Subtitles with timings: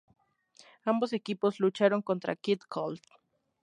[0.91, 3.03] Ambos equipos lucharon contra Kid Colt.